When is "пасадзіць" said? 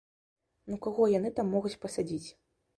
1.87-2.27